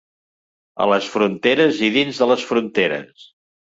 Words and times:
A 0.85 0.87
les 0.93 1.11
fronteres 1.17 1.85
i 1.91 1.93
dins 2.01 2.25
de 2.25 2.33
les 2.35 2.51
fronteres. 2.53 3.33